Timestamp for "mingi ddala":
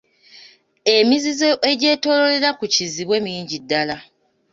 3.25-3.97